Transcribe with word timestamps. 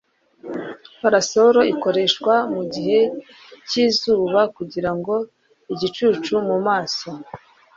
parasol 0.99 1.55
ikoreshwa 1.73 2.33
mugihe 2.53 2.99
cyizuba 3.67 4.41
kugirango 4.57 5.13
igicucu 5.73 6.33
mumaso 6.47 7.09